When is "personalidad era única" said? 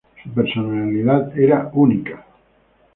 0.31-2.25